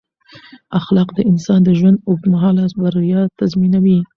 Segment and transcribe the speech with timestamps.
[0.79, 3.99] اخلاق د انسان د ژوند اوږد مهاله بریا تضمینوي.